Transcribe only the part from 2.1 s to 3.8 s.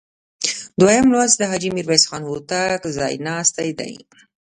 هوتک ځایناستي